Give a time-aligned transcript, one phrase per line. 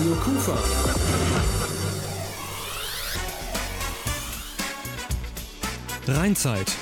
[0.00, 0.58] Radio Kufa.
[6.08, 6.72] Rheinzeit.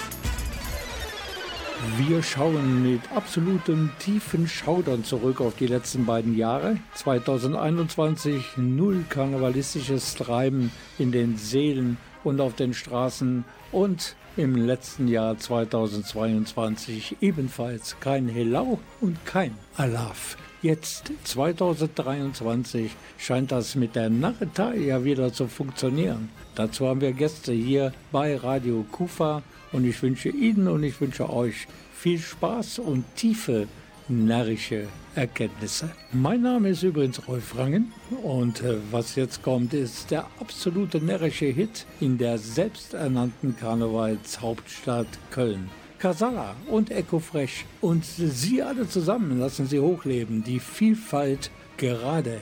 [1.97, 6.77] Wir schauen mit absolutem tiefen Schaudern zurück auf die letzten beiden Jahre.
[6.95, 15.37] 2021 null karnevalistisches Treiben in den Seelen und auf den Straßen und im letzten Jahr
[15.37, 20.37] 2022 ebenfalls kein Helau und kein Alaf.
[20.61, 26.31] Jetzt 2023 scheint das mit der Narretei ja wieder zu funktionieren.
[26.57, 31.31] Dazu haben wir Gäste hier bei Radio Kufa und ich wünsche Ihnen und ich wünsche
[31.31, 33.69] euch viel Spaß und tiefe
[34.09, 35.91] närrische Erkenntnisse.
[36.13, 37.93] Mein Name ist übrigens Rolf Rangen
[38.25, 45.71] und äh, was jetzt kommt, ist der absolute närrische Hit in der selbsternannten Karnevalshauptstadt Köln.
[45.99, 52.41] Casala und Echo Fresh und Sie alle zusammen lassen Sie hochleben, die Vielfalt gerade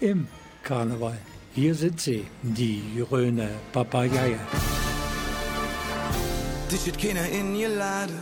[0.00, 0.28] im
[0.62, 1.18] Karneval.
[1.54, 4.38] Hier sind sie, die Röne Papageien.
[6.70, 8.12] Dich hat keiner in ihr Lade,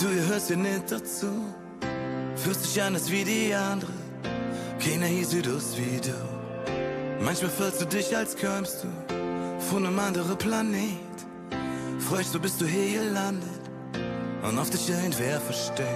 [0.00, 1.26] du gehörst ja nicht dazu.
[2.36, 3.92] Fühlst dich anders wie die andere.
[4.82, 6.14] Keiner hier sieht aus wie du.
[7.22, 8.88] Manchmal fühlst du dich, als kämst du
[9.66, 11.16] von einem anderen Planet.
[11.98, 13.51] Freust du, bist du hier gelandet
[14.42, 15.86] und auf dich irgendwer versteht.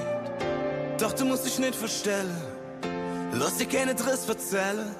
[0.98, 2.36] Doch du musst dich nicht verstellen,
[3.32, 4.94] lass dir keine Driss erzählen.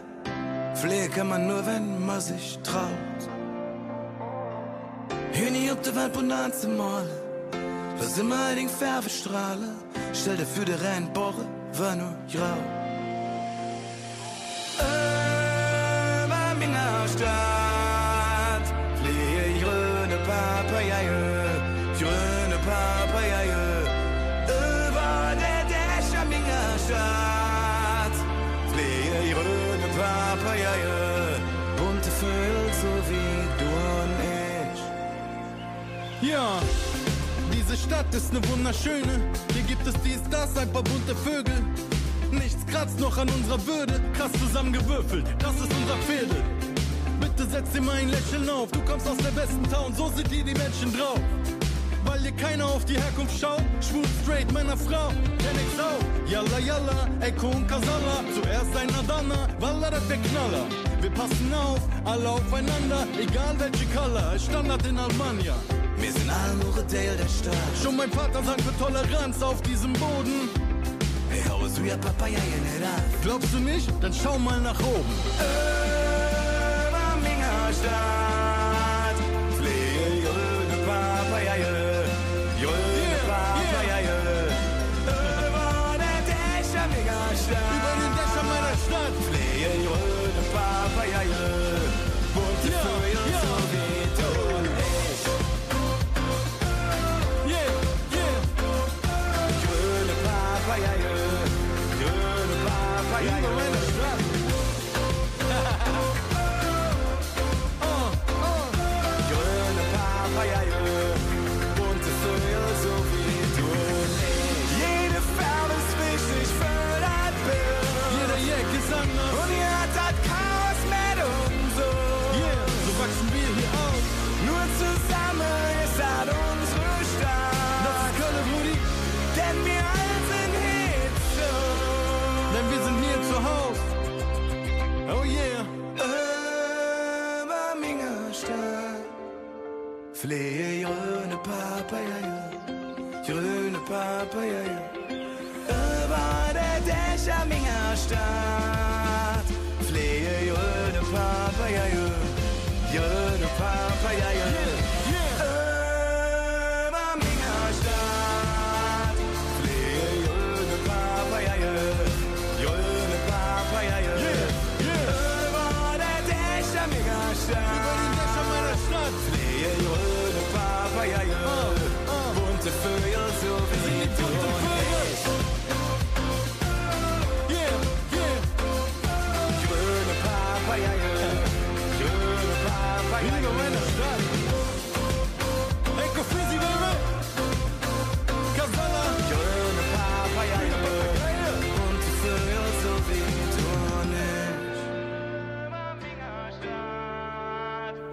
[0.75, 3.21] Pflege kann man nur, wenn man sich traut.
[5.53, 7.09] Nie auf der Welt Bonanza malen,
[7.99, 9.77] lass immer den Färbe strahlen.
[10.13, 12.59] Stell dir für die Rennbohre, war nur grau.
[16.25, 17.56] Über meiner Stadt
[37.87, 39.21] Stadt ist ne wunderschöne.
[39.53, 41.55] Hier gibt es dies, das, ein paar bunte Vögel.
[42.33, 44.01] Nichts kratzt noch an unserer Würde.
[44.13, 46.43] Krass zusammengewürfelt, das ist unser Viertel.
[47.21, 48.73] Bitte setz dir mal ein Lächeln auf.
[48.73, 51.21] Du kommst aus der besten Town, so sind hier die Menschen drauf.
[52.05, 53.63] Weil hier keiner auf die Herkunft schaut.
[53.81, 56.29] Schwul, straight, Männer, Frau, kenn ich's auch.
[56.29, 58.25] Yalla, yalla, Echo und Kasala.
[58.35, 60.67] Zuerst ein Adana, Walla, das der Knaller.
[61.01, 64.37] Wir passen auf, alle aufeinander, egal welche Color.
[64.41, 65.55] Standard in Almania.
[65.99, 67.55] Wir sind alle nur Teil der Stadt.
[67.83, 70.49] Schon mein Vater sagt für Toleranz auf diesem Boden.
[71.31, 73.03] Hey, es wie ein Papaya nicht ab.
[73.23, 73.89] Glaubst du nicht?
[74.01, 75.15] Dann schau mal nach oben.
[76.89, 77.73] Über meiner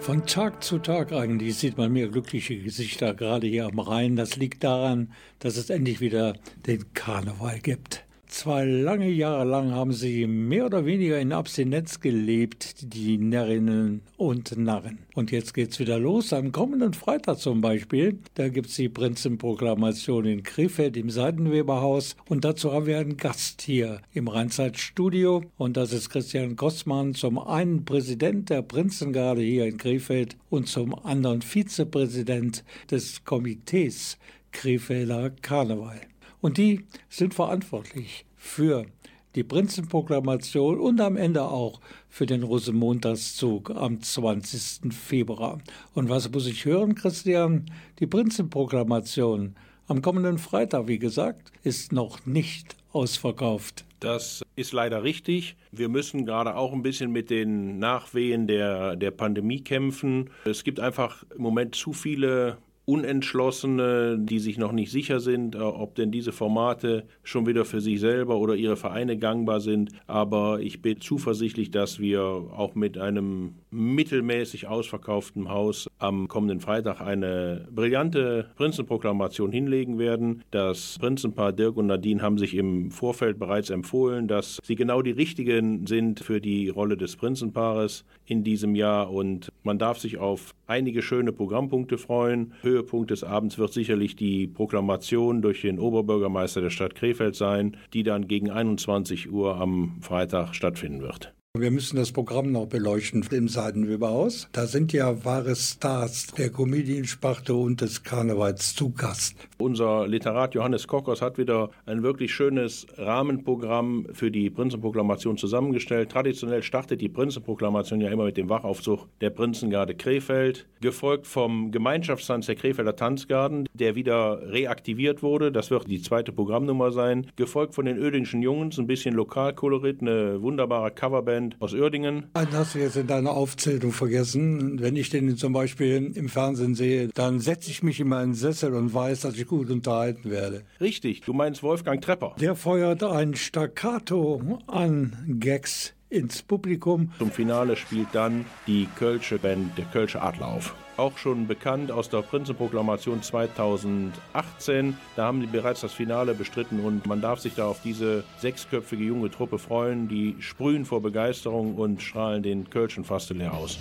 [0.04, 4.18] Von Tag zu Tag eigentlich sieht man mehr glückliche Gesichter, gerade hier am Rhein.
[4.18, 6.36] Das liegt daran, dass es endlich wieder
[6.68, 8.04] den Karneval gibt.
[8.34, 14.58] Zwei lange Jahre lang haben sie mehr oder weniger in Abstinenz gelebt, die Närrinnen und
[14.58, 14.98] Narren.
[15.14, 16.34] Und jetzt geht's wieder los.
[16.34, 22.16] Am kommenden Freitag zum Beispiel, da gibt's die Prinzenproklamation in Krefeld im Seidenweberhaus.
[22.28, 25.44] Und dazu haben wir einen Gast hier im Rheinzeitstudio.
[25.60, 30.96] Und das ist Christian Gossmann, zum einen Präsident der Prinzengarde hier in Krefeld und zum
[31.06, 34.18] anderen Vizepräsident des Komitees
[34.52, 36.02] Krefelder Karneval.
[36.44, 38.86] Und die sind verantwortlich für
[39.34, 41.80] die Prinzenproklamation und am Ende auch
[42.10, 44.94] für den Rosenmontagszug am 20.
[44.94, 45.62] Februar.
[45.94, 47.68] Und was muss ich hören, Christian?
[48.00, 49.56] Die Prinzenproklamation
[49.88, 53.86] am kommenden Freitag, wie gesagt, ist noch nicht ausverkauft.
[54.02, 55.56] Das ist leider richtig.
[55.72, 60.30] Wir müssen gerade auch ein bisschen mit den Nachwehen der, der Pandemie kämpfen.
[60.44, 65.60] Es gibt einfach im Moment zu viele Unentschlossene, die sich noch nicht sicher sind, äh,
[65.60, 69.92] ob denn diese Formate schon wieder für sich selber oder ihre Vereine gangbar sind.
[70.06, 77.00] Aber ich bin zuversichtlich, dass wir auch mit einem mittelmäßig ausverkauften Haus am kommenden Freitag
[77.00, 80.44] eine brillante Prinzenproklamation hinlegen werden.
[80.52, 85.12] Das Prinzenpaar Dirk und Nadine haben sich im Vorfeld bereits empfohlen, dass sie genau die
[85.12, 90.54] richtigen sind für die Rolle des Prinzenpaares in diesem Jahr und man darf sich auf
[90.68, 92.54] einige schöne Programmpunkte freuen.
[92.74, 98.04] Höhepunkt des Abends wird sicherlich die Proklamation durch den Oberbürgermeister der Stadt Krefeld sein, die
[98.04, 101.34] dann gegen 21 Uhr am Freitag stattfinden wird.
[101.56, 104.50] Wir müssen das Programm noch beleuchten im Seidenweberhaus.
[104.54, 109.36] Da sind ja wahre Stars der Comediensparte und des Karnevals zu Gast.
[109.60, 116.12] Unser Literat Johannes Kockers hat wieder ein wirklich schönes Rahmenprogramm für die Prinzenproklamation zusammengestellt.
[116.12, 122.48] Traditionell startet die Prinzenproklamation ja immer mit dem Wachaufzug der Prinzengarde Krefeld, gefolgt vom Gemeinschaftstanz
[122.48, 125.52] der Krefelder Tanzgarden, der wieder reaktiviert wurde.
[125.52, 127.28] Das wird die zweite Programmnummer sein.
[127.36, 132.26] Gefolgt von den Ödingschen Jungs, ein bisschen Lokalkolorit, eine wunderbare Coverband Band aus Uerdingen.
[132.34, 134.82] Einen hast du jetzt in deiner Aufzählung vergessen.
[134.82, 138.74] Wenn ich den zum Beispiel im Fernsehen sehe, dann setze ich mich in meinen Sessel
[138.74, 140.64] und weiß, dass ich gut unterhalten werde.
[140.80, 142.36] Richtig, du meinst Wolfgang Trepper.
[142.40, 147.12] Der feuert ein Staccato an Gags ins Publikum.
[147.18, 152.10] Zum Finale spielt dann die Kölsche Band, der Kölsche Adler auf auch schon bekannt aus
[152.10, 154.98] der Prinzenproklamation 2018.
[155.16, 159.04] Da haben sie bereits das Finale bestritten und man darf sich da auf diese sechsköpfige
[159.04, 160.08] junge Truppe freuen.
[160.08, 163.80] Die sprühen vor Begeisterung und strahlen den Kölschen fast leer aus.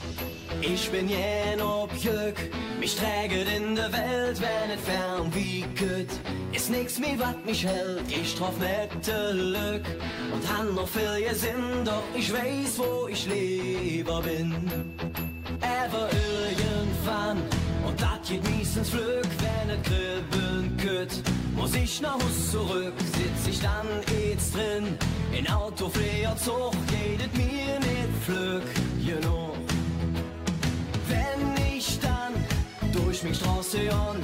[0.61, 2.51] Ich bin jen ob Jück,
[2.81, 6.09] mich träget in der Welt, wenn es fern wie Küt.
[6.53, 9.85] Ist nix mehr, wat mich hält, ich troff nette Lück
[10.33, 14.55] und han noch viel Sinn, doch ich weiß, wo ich lieber bin.
[15.63, 17.39] Ever irgendwann
[17.87, 21.23] und dat geht miesens Glück, wenn et kribbeln kütt.
[21.55, 23.87] Muss ich nach Hus zurück, sitz ich dann
[24.27, 24.99] jetzt drin.
[25.33, 28.65] In Auto, Fleer, Zug, geht mir nicht Flück,
[28.99, 29.55] you know.
[31.09, 32.35] Wenn ich dann
[32.93, 34.17] durch mich Straße on,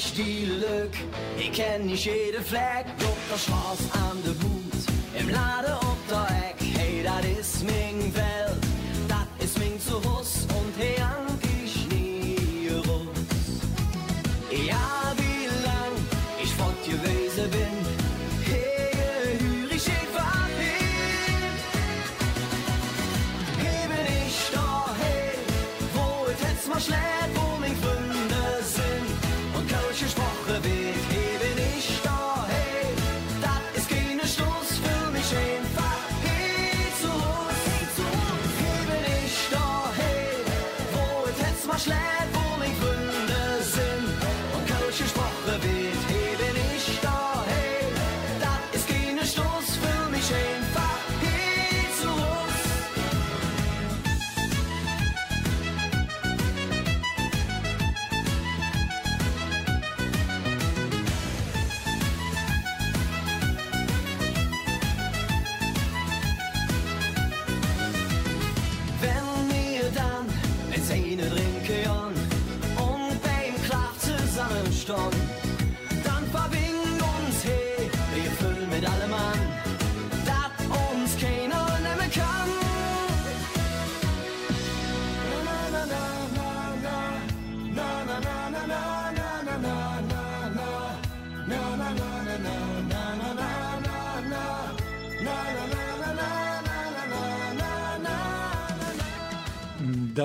[0.00, 0.94] ich die Lück,
[1.36, 6.26] hier kenn ich jede Fleck, doch das Schwarz an der Hut, im Lade ob der
[6.48, 8.29] Eck, hey, das ist mein Welt,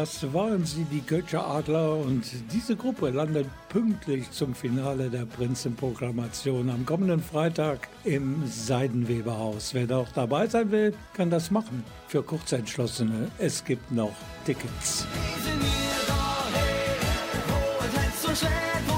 [0.05, 6.69] Das waren sie, die Götscher Adler, und diese Gruppe landet pünktlich zum Finale der Prinzenproklamation
[6.69, 9.73] am kommenden Freitag im Seidenweberhaus.
[9.73, 11.83] Wer noch dabei sein will, kann das machen.
[12.07, 14.13] Für Kurzentschlossene, es gibt noch
[14.45, 15.07] Tickets.
[15.07, 16.53] Wir sind hier daheim,
[18.89, 18.94] wo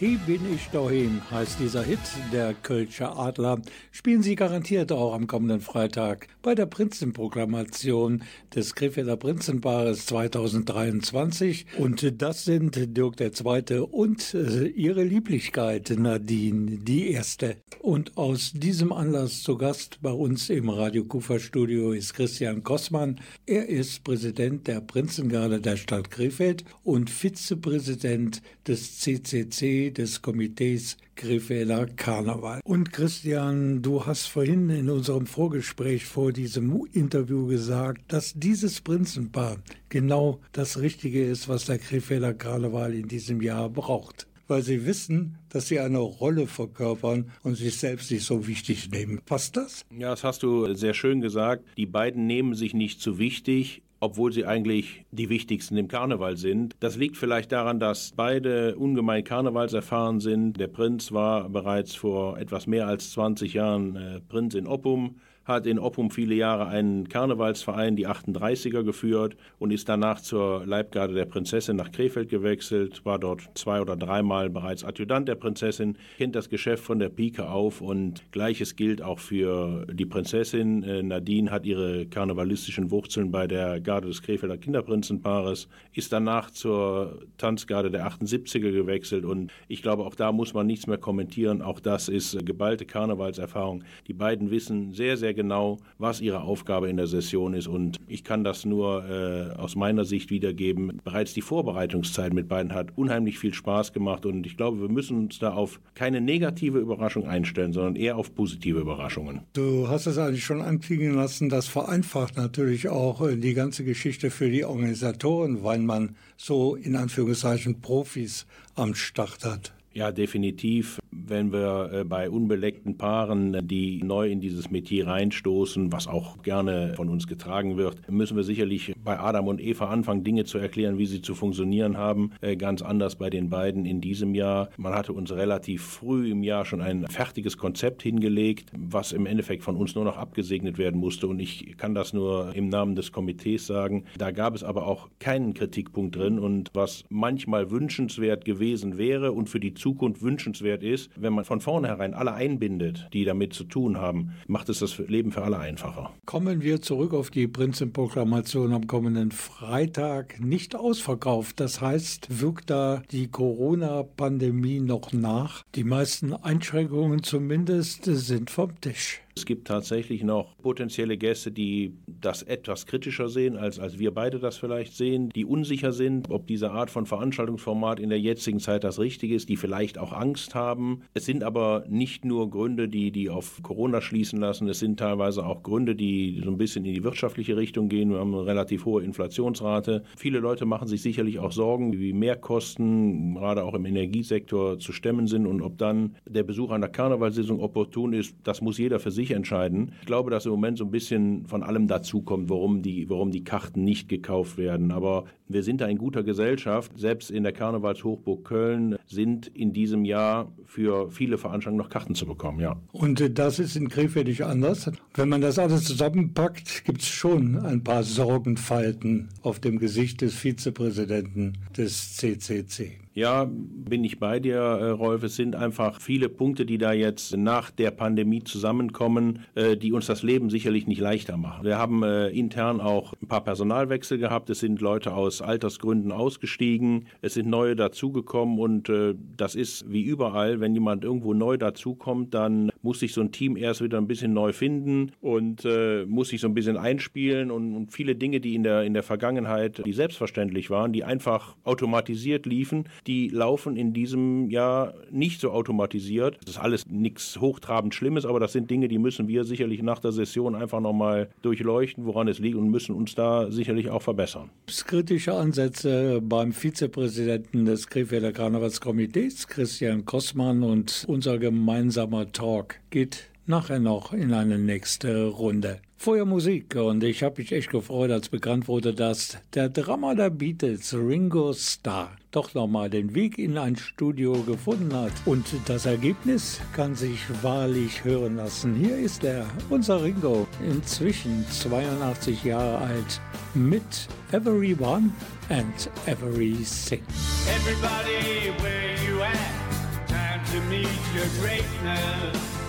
[0.00, 1.98] Hier bin ich daheim heißt dieser Hit
[2.32, 3.60] der Kölscher Adler.
[3.90, 8.22] Spielen Sie garantiert auch am kommenden Freitag bei der Prinzenproklamation
[8.54, 11.66] des Krefelder Prinzenpaares 2023.
[11.76, 13.80] Und das sind Dirk II.
[13.90, 17.56] und äh, ihre Lieblichkeit Nadine, die erste.
[17.80, 23.20] Und aus diesem Anlass zu Gast bei uns im Radio Kufa Studio ist Christian Kossmann.
[23.44, 31.86] Er ist Präsident der Prinzengarde der Stadt Krefeld und Vizepräsident des CCC, des Komitees Krefelder
[31.86, 32.60] Karneval.
[32.64, 39.58] Und Christian, du hast vorhin in unserem Vorgespräch vor diesem Interview gesagt, dass dieses Prinzenpaar
[39.88, 44.26] genau das Richtige ist, was der Krefelder Karneval in diesem Jahr braucht.
[44.48, 49.20] Weil sie wissen, dass sie eine Rolle verkörpern und sich selbst nicht so wichtig nehmen.
[49.24, 49.84] Passt das?
[49.96, 51.64] Ja, das hast du sehr schön gesagt.
[51.76, 56.74] Die beiden nehmen sich nicht zu wichtig obwohl sie eigentlich die wichtigsten im Karneval sind.
[56.80, 60.58] Das liegt vielleicht daran, dass beide ungemein karnevalserfahren sind.
[60.58, 65.16] Der Prinz war bereits vor etwas mehr als 20 Jahren äh, Prinz in Oppum,
[65.50, 71.14] hat in Oppum viele Jahre einen Karnevalsverein, die 38er, geführt und ist danach zur Leibgarde
[71.14, 76.34] der Prinzessin nach Krefeld gewechselt, war dort zwei oder dreimal bereits Adjutant der Prinzessin, kennt
[76.34, 80.82] das Geschäft von der Pike auf und gleiches gilt auch für die Prinzessin.
[80.82, 87.20] Äh, Nadine hat ihre karnevalistischen Wurzeln bei der Garde des Krefelder Kinderprinzenpaares, ist danach zur
[87.36, 91.62] Tanzgarde der 78er gewechselt und ich glaube, auch da muss man nichts mehr kommentieren.
[91.62, 93.84] Auch das ist geballte Karnevalserfahrung.
[94.06, 98.24] Die beiden wissen sehr, sehr genau, was ihre Aufgabe in der Session ist und ich
[98.24, 101.00] kann das nur äh, aus meiner Sicht wiedergeben.
[101.02, 105.16] Bereits die Vorbereitungszeit mit beiden hat unheimlich viel Spaß gemacht und ich glaube, wir müssen
[105.16, 109.40] uns da auf keine negative Überraschung einstellen, sondern eher auf positive Überraschungen.
[109.54, 114.30] Du hast es eigentlich schon anklingen lassen, das vereinfacht natürlich auch äh, die ganze Geschichte
[114.30, 119.72] für die Organisatoren, weil man so in Anführungszeichen Profis am Start hat.
[119.92, 121.00] Ja, definitiv.
[121.10, 126.42] Wenn wir äh, bei unbeleckten Paaren, äh, die neu in dieses Metier reinstoßen, was auch
[126.42, 130.58] gerne von uns getragen wird, müssen wir sicherlich bei Adam und Eva anfangen, Dinge zu
[130.58, 132.30] erklären, wie sie zu funktionieren haben.
[132.40, 134.70] Äh, ganz anders bei den beiden in diesem Jahr.
[134.76, 139.64] Man hatte uns relativ früh im Jahr schon ein fertiges Konzept hingelegt, was im Endeffekt
[139.64, 141.26] von uns nur noch abgesegnet werden musste.
[141.26, 144.04] Und ich kann das nur im Namen des Komitees sagen.
[144.16, 146.38] Da gab es aber auch keinen Kritikpunkt drin.
[146.38, 151.60] Und was manchmal wünschenswert gewesen wäre und für die Zukunft wünschenswert ist, wenn man von
[151.60, 156.12] vornherein alle einbindet, die damit zu tun haben, macht es das Leben für alle einfacher.
[156.26, 160.38] Kommen wir zurück auf die Prinzenproklamation am kommenden Freitag.
[160.40, 161.58] Nicht ausverkauft.
[161.58, 165.64] Das heißt, wirkt da die Corona-Pandemie noch nach?
[165.74, 169.22] Die meisten Einschränkungen zumindest sind vom Tisch.
[169.36, 174.38] Es gibt tatsächlich noch potenzielle Gäste, die das etwas kritischer sehen, als, als wir beide
[174.38, 178.84] das vielleicht sehen, die unsicher sind, ob diese Art von Veranstaltungsformat in der jetzigen Zeit
[178.84, 181.02] das Richtige ist, die vielleicht auch Angst haben.
[181.14, 185.46] Es sind aber nicht nur Gründe, die, die auf Corona schließen lassen, es sind teilweise
[185.46, 188.10] auch Gründe, die so ein bisschen in die wirtschaftliche Richtung gehen.
[188.10, 190.02] Wir haben eine relativ hohe Inflationsrate.
[190.16, 195.26] Viele Leute machen sich sicherlich auch Sorgen, wie Mehrkosten gerade auch im Energiesektor zu stemmen
[195.26, 199.19] sind und ob dann der Besuch einer Karnevalssitzung opportun ist, das muss jeder für sich
[199.28, 199.92] entscheiden.
[200.00, 203.44] Ich glaube, dass im Moment so ein bisschen von allem dazukommt, warum die, warum die
[203.44, 204.90] Karten nicht gekauft werden.
[204.90, 206.92] Aber wir sind da in guter Gesellschaft.
[206.96, 212.24] Selbst in der Karnevalshochburg Köln sind in diesem Jahr für viele Veranstaltungen noch Karten zu
[212.24, 212.76] bekommen, ja.
[212.92, 214.90] Und äh, das ist in Krefeld nicht anders.
[215.14, 220.34] Wenn man das alles zusammenpackt, gibt es schon ein paar Sorgenfalten auf dem Gesicht des
[220.34, 223.00] Vizepräsidenten des CCC.
[223.12, 225.24] Ja, bin ich bei dir, äh, Rolf.
[225.24, 230.06] Es sind einfach viele Punkte, die da jetzt nach der Pandemie zusammenkommen, äh, die uns
[230.06, 231.64] das Leben sicherlich nicht leichter machen.
[231.64, 234.48] Wir haben äh, intern auch paar Personalwechsel gehabt.
[234.50, 237.06] Es sind Leute aus Altersgründen ausgestiegen.
[237.20, 242.34] Es sind neue dazugekommen und äh, das ist wie überall, wenn jemand irgendwo neu dazukommt,
[242.34, 246.28] dann muss sich so ein Team erst wieder ein bisschen neu finden und äh, muss
[246.28, 249.82] sich so ein bisschen einspielen und, und viele Dinge, die in der, in der Vergangenheit,
[249.84, 256.38] die selbstverständlich waren, die einfach automatisiert liefen, die laufen in diesem Jahr nicht so automatisiert.
[256.44, 260.00] Das ist alles nichts hochtrabend Schlimmes, aber das sind Dinge, die müssen wir sicherlich nach
[260.00, 264.02] der Session einfach nochmal durchleuchten, woran es liegt und müssen uns uns da sicherlich auch
[264.02, 264.50] verbessern.
[264.86, 273.78] Kritische Ansätze beim Vizepräsidenten des Krefelder Karnevalskomitees, Christian Kossmann, und unser gemeinsamer Talk geht nachher
[273.78, 275.80] noch in eine nächste Runde.
[276.02, 280.30] Vorher Musik und ich habe mich echt gefreut, als bekannt wurde, dass der Drama der
[280.30, 285.12] Beatles, Ringo Starr, doch nochmal den Weg in ein Studio gefunden hat.
[285.26, 288.76] Und das Ergebnis kann sich wahrlich hören lassen.
[288.76, 293.20] Hier ist er, unser Ringo, inzwischen 82 Jahre alt,
[293.52, 295.10] mit Everyone
[295.50, 297.02] and Everything.
[297.46, 300.08] Everybody, where you at?
[300.08, 302.59] Time to meet your greatness.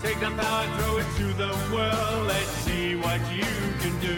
[0.00, 2.26] Take the power, throw it to the world.
[2.28, 3.42] Let's see what you
[3.82, 4.16] can do.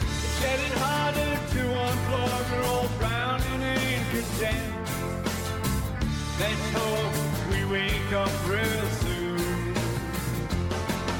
[0.00, 2.44] It's getting harder to unplug.
[2.50, 4.72] We're all drowning in content.
[6.40, 7.14] Let's hope
[7.50, 9.74] we wake up real soon.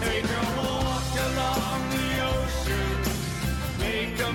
[0.00, 2.97] Take a walk along the ocean.
[3.78, 4.33] Make a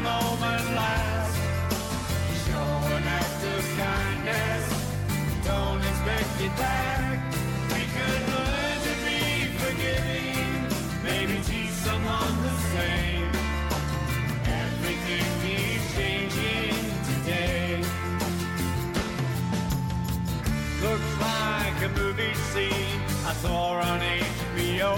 [23.42, 24.94] saw on HBO.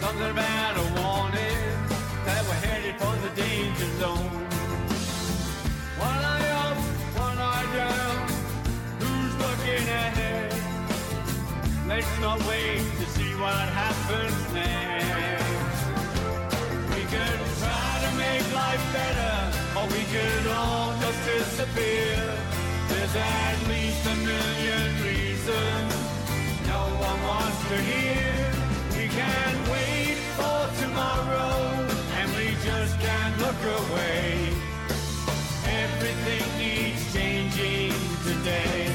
[0.00, 1.62] Something about a warning
[2.24, 4.40] that we're headed for the danger zone.
[6.08, 6.78] One eye up,
[7.26, 8.16] one eye down.
[9.00, 10.54] Who's looking ahead?
[11.86, 15.78] Let's not wait to see what happens next.
[16.94, 19.36] We could try to make life better,
[19.76, 22.16] or we could all just disappear.
[22.88, 25.95] There's at least a million reasons
[27.24, 28.52] wants to hear.
[28.96, 31.86] We can't wait for tomorrow,
[32.18, 34.52] and we just can't look away.
[35.84, 37.92] Everything needs changing
[38.24, 38.85] today.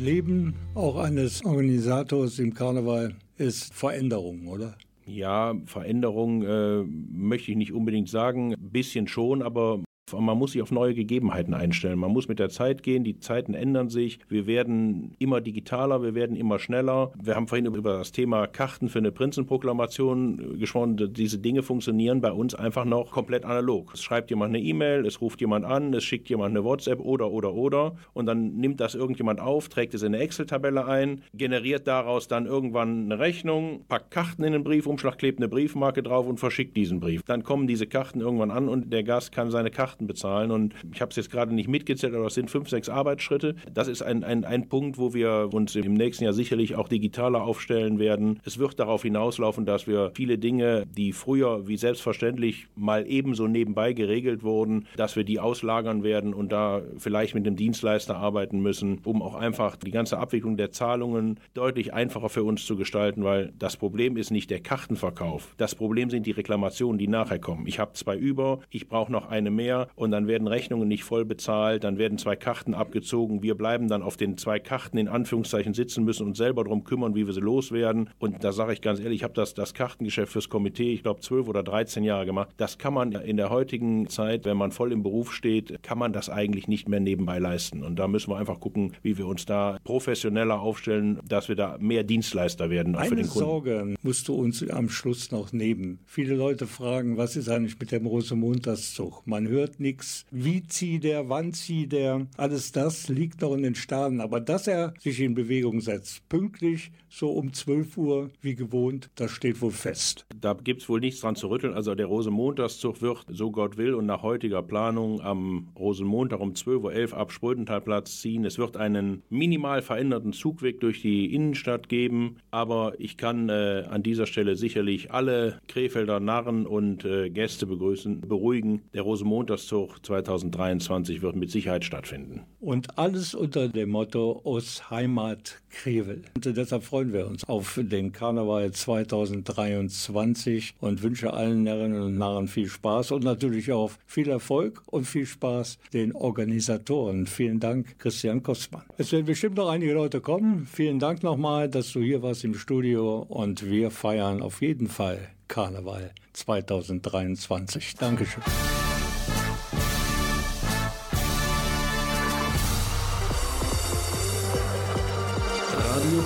[0.00, 4.76] Leben auch eines Organisators im Karneval ist Veränderung, oder?
[5.06, 8.54] Ja, Veränderung äh, möchte ich nicht unbedingt sagen.
[8.54, 9.82] Ein bisschen schon, aber
[10.18, 11.98] man muss sich auf neue Gegebenheiten einstellen.
[11.98, 14.18] Man muss mit der Zeit gehen, die Zeiten ändern sich.
[14.28, 17.12] Wir werden immer digitaler, wir werden immer schneller.
[17.22, 20.96] Wir haben vorhin über das Thema Karten für eine Prinzenproklamation gesprochen.
[21.12, 23.94] Diese Dinge funktionieren bei uns einfach noch komplett analog.
[23.94, 27.30] Es schreibt jemand eine E-Mail, es ruft jemand an, es schickt jemand eine WhatsApp oder,
[27.30, 27.96] oder, oder.
[28.12, 32.46] Und dann nimmt das irgendjemand auf, trägt es in eine Excel-Tabelle ein, generiert daraus dann
[32.46, 37.00] irgendwann eine Rechnung, packt Karten in den Briefumschlag, klebt eine Briefmarke drauf und verschickt diesen
[37.00, 37.22] Brief.
[37.24, 40.50] Dann kommen diese Karten irgendwann an und der Gast kann seine Karten bezahlen.
[40.50, 43.54] Und ich habe es jetzt gerade nicht mitgezählt, aber es sind fünf, sechs Arbeitsschritte.
[43.72, 47.42] Das ist ein, ein, ein Punkt, wo wir uns im nächsten Jahr sicherlich auch digitaler
[47.42, 48.40] aufstellen werden.
[48.44, 53.92] Es wird darauf hinauslaufen, dass wir viele Dinge, die früher wie selbstverständlich mal ebenso nebenbei
[53.92, 59.00] geregelt wurden, dass wir die auslagern werden und da vielleicht mit dem Dienstleister arbeiten müssen,
[59.04, 63.52] um auch einfach die ganze Abwicklung der Zahlungen deutlich einfacher für uns zu gestalten, weil
[63.58, 65.54] das Problem ist nicht der Kartenverkauf.
[65.56, 67.66] Das Problem sind die Reklamationen, die nachher kommen.
[67.66, 71.24] Ich habe zwei über, ich brauche noch eine mehr und dann werden Rechnungen nicht voll
[71.24, 73.42] bezahlt, dann werden zwei Karten abgezogen.
[73.42, 77.14] Wir bleiben dann auf den zwei Karten in Anführungszeichen sitzen müssen und selber darum kümmern,
[77.14, 78.10] wie wir sie loswerden.
[78.18, 81.20] Und da sage ich ganz ehrlich, ich habe das, das Kartengeschäft fürs Komitee, ich glaube,
[81.20, 82.50] zwölf oder 13 Jahre gemacht.
[82.56, 86.12] Das kann man in der heutigen Zeit, wenn man voll im Beruf steht, kann man
[86.12, 87.82] das eigentlich nicht mehr nebenbei leisten.
[87.84, 91.76] Und da müssen wir einfach gucken, wie wir uns da professioneller aufstellen, dass wir da
[91.78, 93.38] mehr Dienstleister werden auch für Eine den Kunden.
[93.38, 95.98] Sorge musst du uns am Schluss noch nehmen.
[96.06, 99.26] Viele Leute fragen, was ist eigentlich mit dem Rosamunderzug?
[99.26, 100.24] Man hört nichts.
[100.30, 104.20] Wie zieht er, wann zieht er, alles das liegt noch in den Sternen.
[104.20, 109.32] Aber dass er sich in Bewegung setzt, pünktlich so um 12 Uhr wie gewohnt, das
[109.32, 110.26] steht wohl fest.
[110.40, 111.74] Da gibt es wohl nichts dran zu rütteln.
[111.74, 117.12] Also der Rosenmontagszug wird, so Gott will und nach heutiger Planung, am Rosenmontag um 12.11
[117.12, 118.44] Uhr ab Sprödentalplatz ziehen.
[118.44, 124.02] Es wird einen minimal veränderten Zugweg durch die Innenstadt geben, aber ich kann äh, an
[124.02, 128.82] dieser Stelle sicherlich alle Krefelder Narren und äh, Gäste begrüßen, beruhigen.
[128.94, 132.42] Der Rosenmontagszug 2023 wird mit Sicherheit stattfinden.
[132.60, 136.22] Und alles unter dem Motto aus Heimat Krevel.
[136.34, 142.48] Und deshalb freuen wir uns auf den Karneval 2023 und wünsche allen Närrinnen und Narren
[142.48, 147.26] viel Spaß und natürlich auch viel Erfolg und viel Spaß den Organisatoren.
[147.26, 148.84] Vielen Dank, Christian Kostmann.
[148.98, 150.68] Es werden bestimmt noch einige Leute kommen.
[150.70, 155.18] Vielen Dank nochmal, dass du hier warst im Studio und wir feiern auf jeden Fall
[155.48, 157.94] Karneval 2023.
[157.96, 158.42] Dankeschön.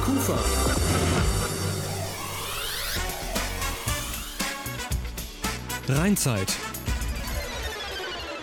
[0.05, 0.39] Kufa.
[5.89, 6.55] Rheinzeit.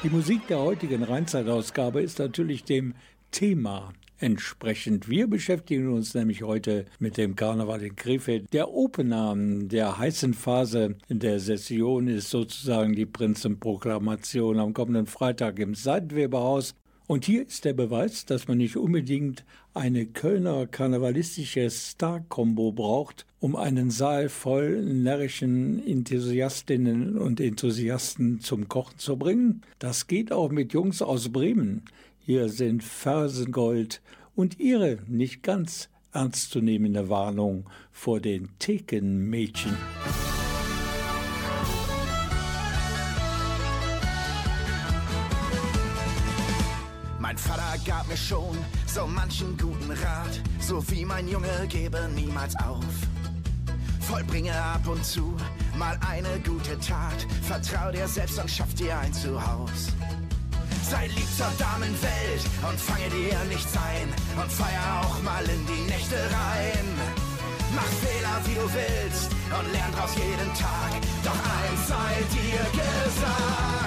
[0.01, 2.95] Die Musik der heutigen Rheinzeitausgabe ist natürlich dem
[3.29, 5.07] Thema entsprechend.
[5.07, 8.51] Wir beschäftigen uns nämlich heute mit dem Karneval in Krefeld.
[8.53, 15.75] Der Opener der heißen Phase der Session ist sozusagen die Prinzenproklamation am kommenden Freitag im
[15.75, 16.73] Seitenweberhaus.
[17.11, 19.43] Und hier ist der Beweis, dass man nicht unbedingt
[19.73, 28.97] eine Kölner karnevalistische Star-Kombo braucht, um einen Saal voll närrischen Enthusiastinnen und Enthusiasten zum Kochen
[28.97, 29.61] zu bringen.
[29.77, 31.83] Das geht auch mit Jungs aus Bremen.
[32.21, 34.01] Hier sind Fersengold
[34.33, 39.75] und ihre nicht ganz ernstzunehmende Warnung vor den Thekenmädchen.
[47.31, 52.57] Mein Vater gab mir schon so manchen guten Rat, so wie mein Junge gebe niemals
[52.57, 52.83] auf.
[54.01, 55.37] Vollbringe ab und zu
[55.77, 59.93] mal eine gute Tat, vertrau dir selbst und schaff dir ein Zuhause.
[60.89, 65.89] Sei lieb zur Damenwelt und fange dir nichts ein und feier auch mal in die
[65.89, 66.85] Nächte rein.
[67.73, 70.99] Mach Fehler wie du willst und lern draus jeden Tag.
[71.23, 73.80] Doch eins sei dir gesagt: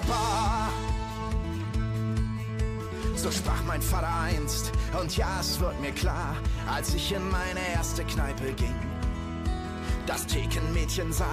[0.00, 0.70] hinter der Bar.
[3.16, 6.36] So sprach mein Vater einst, und ja, es wird mir klar,
[6.66, 8.74] als ich in meine erste Kneipe ging.
[10.06, 11.26] Das Thekenmädchen sah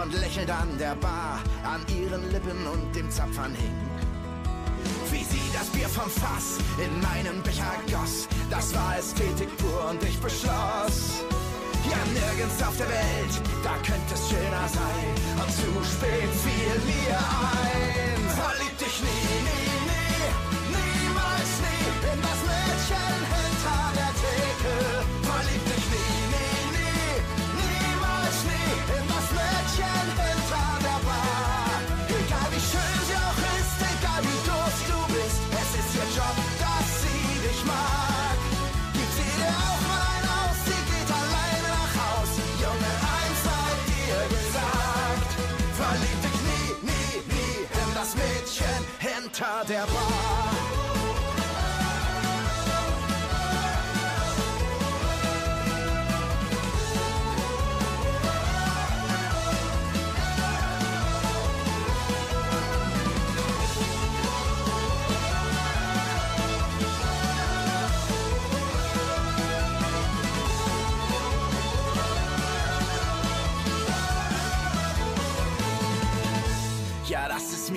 [0.00, 3.74] und lächelt an der Bar, an ihren Lippen und dem Zapfern hing.
[5.10, 10.02] Wie sie das Bier vom Fass in meinen Becher goss, das war Ästhetik pur und
[10.02, 11.24] ich beschloss.
[11.90, 15.08] Ja, nirgends auf der Welt, da könnte es schöner sein.
[15.40, 18.20] Und zu spät fiel mir ein.
[18.40, 20.28] Verlieb dich nie, nie, nie,
[20.72, 22.43] niemals nie in das
[49.66, 50.33] hinter der Bar.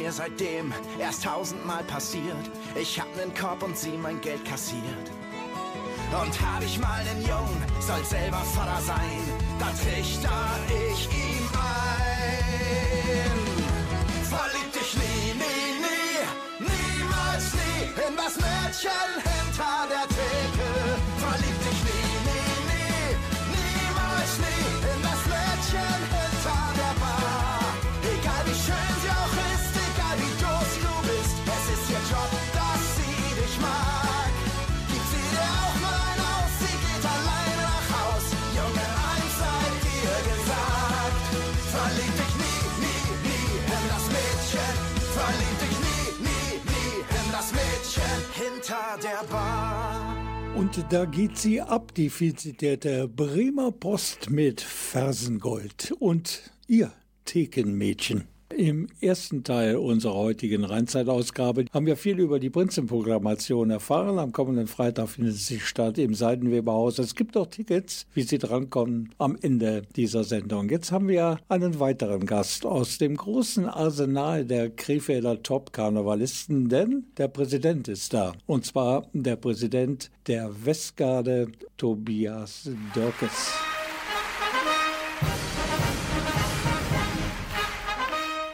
[0.07, 2.49] Mir seitdem erst tausendmal passiert.
[2.75, 5.11] Ich hab nen Korb und sie mein Geld kassiert.
[6.21, 9.21] Und hab ich mal nen Jungen, soll selber Vater sein,
[9.59, 12.47] dann trichter ich ihm ein.
[14.23, 19.36] Verlieb dich nie, nie, nie, niemals nie in das Mädchen
[50.83, 55.93] da geht sie ab, die vielzitierte Bremer Post mit Fersengold.
[55.99, 56.91] Und ihr
[57.25, 58.36] Thekenmädchen.
[58.55, 64.17] Im ersten Teil unserer heutigen Rheinzeitausgabe haben wir viel über die Prinzenprogrammation erfahren.
[64.19, 66.97] Am kommenden Freitag findet sie statt im Seidenweberhaus.
[66.97, 70.69] Es gibt auch Tickets, wie Sie drankommen, am Ende dieser Sendung.
[70.69, 77.27] Jetzt haben wir einen weiteren Gast aus dem großen Arsenal der Krefelder Top-Karnevalisten, denn der
[77.27, 78.33] Präsident ist da.
[78.45, 83.76] Und zwar der Präsident der Westgarde, Tobias Dörkes.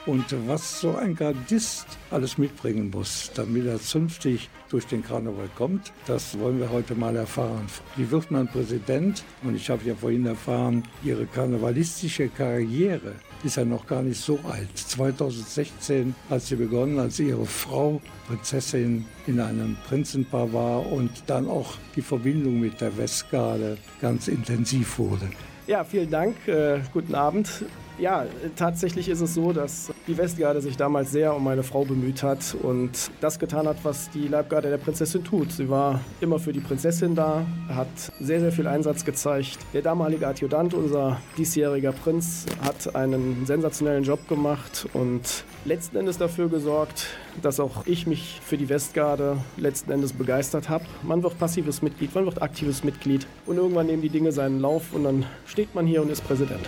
[0.06, 5.94] Und was so ein Gardist alles mitbringen muss, damit er zünftig durch den Karneval kommt,
[6.08, 7.68] das wollen wir heute mal erfahren.
[7.96, 9.24] Wie wird man Präsident?
[9.44, 13.14] Und ich habe ja vorhin erfahren, ihre karnevalistische Karriere
[13.46, 14.78] ist ja noch gar nicht so alt.
[14.78, 21.76] 2016 hat sie begonnen, als ihre Frau Prinzessin in einem Prinzenpaar war und dann auch
[21.96, 25.30] die Verbindung mit der Westgarde ganz intensiv wurde.
[25.66, 26.46] Ja, vielen Dank.
[26.46, 27.64] Äh, guten Abend.
[28.00, 32.24] Ja, tatsächlich ist es so, dass die Westgarde sich damals sehr um meine Frau bemüht
[32.24, 35.52] hat und das getan hat, was die Leibgarde der Prinzessin tut.
[35.52, 37.88] Sie war immer für die Prinzessin da, hat
[38.20, 39.60] sehr, sehr viel Einsatz gezeigt.
[39.74, 46.50] Der damalige Adjutant, unser diesjähriger Prinz, hat einen sensationellen Job gemacht und letzten Endes dafür
[46.50, 47.08] gesorgt,
[47.42, 50.86] dass auch ich mich für die Westgarde letzten Endes begeistert habe.
[51.02, 54.94] Man wird passives Mitglied, man wird aktives Mitglied und irgendwann nehmen die Dinge seinen Lauf
[54.94, 56.68] und dann steht man hier und ist Präsident.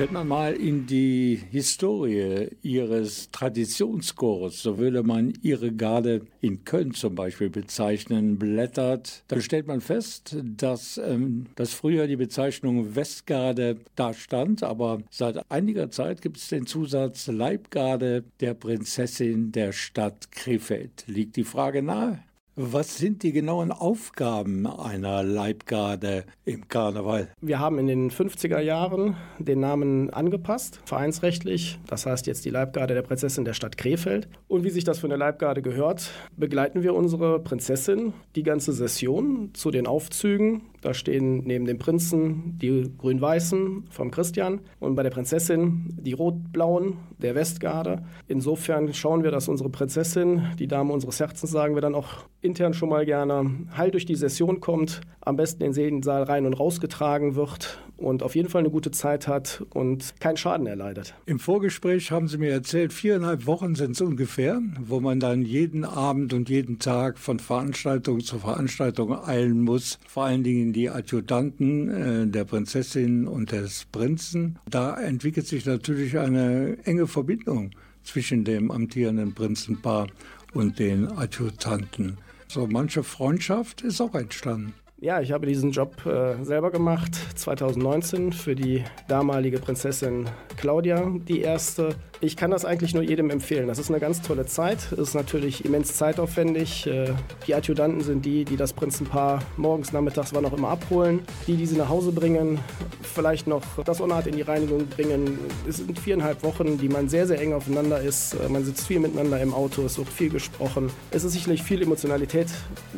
[0.00, 6.94] Wenn man mal in die Historie ihres Traditionschores, so würde man ihre Garde in Köln
[6.94, 13.76] zum Beispiel bezeichnen, blättert, dann stellt man fest, dass, ähm, dass früher die Bezeichnung Westgarde
[13.94, 20.32] da stand, aber seit einiger Zeit gibt es den Zusatz Leibgarde der Prinzessin der Stadt
[20.32, 21.04] Krefeld.
[21.08, 22.20] Liegt die Frage nahe?
[22.62, 27.28] Was sind die genauen Aufgaben einer Leibgarde im Karneval?
[27.40, 31.78] Wir haben in den 50er Jahren den Namen angepasst, vereinsrechtlich.
[31.86, 34.28] Das heißt jetzt die Leibgarde der Prinzessin der Stadt Krefeld.
[34.46, 39.52] Und wie sich das für eine Leibgarde gehört, begleiten wir unsere Prinzessin die ganze Session
[39.54, 40.60] zu den Aufzügen.
[40.82, 46.98] Da stehen neben dem Prinzen die grün-weißen vom Christian und bei der Prinzessin die rot-blauen
[47.18, 48.02] der Westgarde.
[48.28, 52.74] Insofern schauen wir, dass unsere Prinzessin, die Dame unseres Herzens, sagen wir dann auch intern
[52.74, 56.54] schon mal gerne, heil durch die Session kommt, am besten in den Saal rein und
[56.54, 61.14] rausgetragen wird und auf jeden Fall eine gute Zeit hat und keinen Schaden erleidet.
[61.26, 65.84] Im Vorgespräch haben Sie mir erzählt, viereinhalb Wochen sind es ungefähr, wo man dann jeden
[65.84, 69.98] Abend und jeden Tag von Veranstaltung zu Veranstaltung eilen muss.
[70.08, 74.58] Vor allen Dingen die Adjutanten äh, der Prinzessin und des Prinzen.
[74.68, 77.72] Da entwickelt sich natürlich eine enge Verbindung
[78.02, 80.06] zwischen dem amtierenden Prinzenpaar
[80.54, 82.16] und den Adjutanten.
[82.52, 84.74] So manche Freundschaft ist auch entstanden.
[85.02, 91.40] Ja, ich habe diesen Job äh, selber gemacht, 2019, für die damalige Prinzessin Claudia, die
[91.40, 91.94] erste.
[92.20, 93.66] Ich kann das eigentlich nur jedem empfehlen.
[93.66, 96.86] Das ist eine ganz tolle Zeit, ist natürlich immens zeitaufwendig.
[96.86, 97.14] Äh,
[97.46, 101.64] die Adjutanten sind die, die das Prinzenpaar morgens, nachmittags, wann auch immer abholen, die, die
[101.64, 102.58] sie nach Hause bringen,
[103.02, 105.38] vielleicht noch das Ornat in die Reinigung bringen.
[105.66, 108.34] Es sind viereinhalb Wochen, die man sehr, sehr eng aufeinander ist.
[108.34, 110.90] Äh, man sitzt viel miteinander im Auto, es wird viel gesprochen.
[111.10, 112.48] Es ist sicherlich viel Emotionalität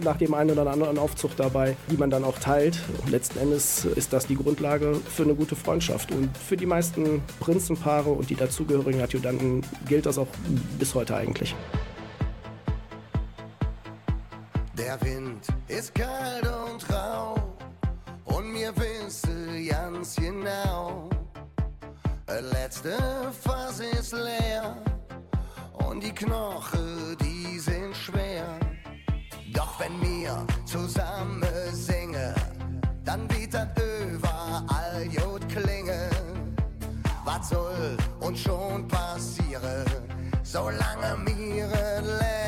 [0.03, 2.79] nach dem einen oder anderen Aufzug dabei die man dann auch teilt.
[3.07, 6.11] Letzten Endes ist das die Grundlage für eine gute Freundschaft.
[6.11, 10.29] Und für die meisten Prinzenpaare und die dazugehörigen Adjutanten gilt das auch
[10.79, 11.55] bis heute eigentlich.
[14.77, 17.35] Der Wind ist kalt und rau
[18.25, 21.11] und mir wisse ganz genau.
[22.27, 22.97] Letzte
[23.43, 24.79] Phase ist leer
[25.91, 28.62] und die Knochen, die sind schwer.
[29.83, 31.43] Wenn wir zusammen
[31.73, 32.33] singen,
[33.05, 36.09] dann das überall gut klingen.
[37.25, 39.85] Was soll uns schon passieren,
[40.45, 41.67] solange wir
[42.01, 42.42] leben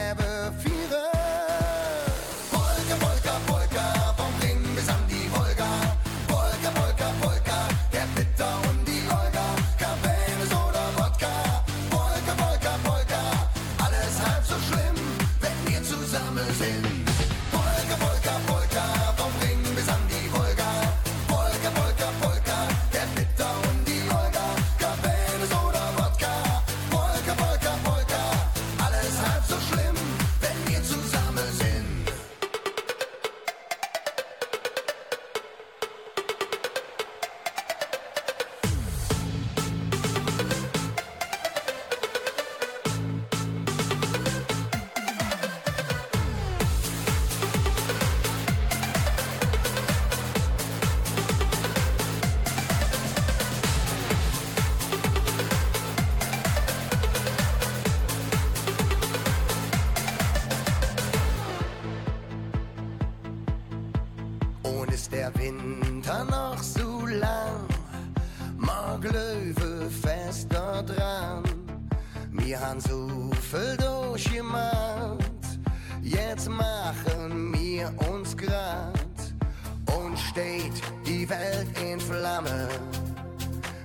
[81.29, 82.69] Welt in Flamme.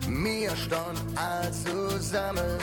[0.08, 2.58] Mir stand all zusammen,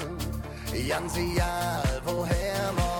[0.88, 2.95] ganz egal woher wir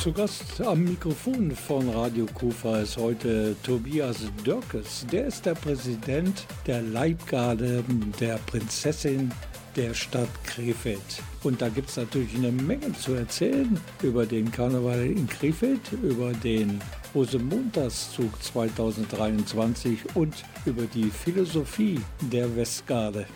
[0.00, 5.04] Zu Gast am Mikrofon von Radio Kufa ist heute Tobias Dörkes.
[5.12, 7.84] Der ist der Präsident der Leibgarde
[8.18, 9.30] der Prinzessin
[9.76, 11.02] der Stadt Krefeld.
[11.42, 16.32] Und da gibt es natürlich eine Menge zu erzählen über den Karneval in Krefeld, über
[16.32, 16.80] den
[17.14, 20.34] Rosenmontagszug 2023 und
[20.64, 22.00] über die Philosophie
[22.32, 23.26] der Westgarde.